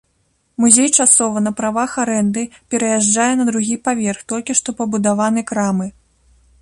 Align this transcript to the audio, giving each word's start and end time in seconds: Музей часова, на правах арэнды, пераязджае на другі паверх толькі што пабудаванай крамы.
Музей 0.61 0.87
часова, 1.03 1.37
на 1.47 1.51
правах 1.59 1.91
арэнды, 2.03 2.41
пераязджае 2.75 3.29
на 3.43 3.45
другі 3.51 3.75
паверх 3.89 4.21
толькі 4.35 4.57
што 4.61 4.69
пабудаванай 4.81 5.45
крамы. 5.53 5.87